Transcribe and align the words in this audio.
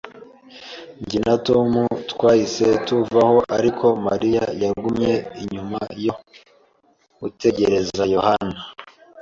Jye 1.07 1.19
na 1.27 1.35
Tom 1.47 1.71
twahise 2.11 2.67
tuvaho, 2.87 3.37
ariko 3.57 3.85
Mariya 4.07 4.43
yagumye 4.63 5.13
inyuma 5.43 5.79
yo 6.05 6.13
gutegereza 7.19 8.03
Yohana. 8.15 8.57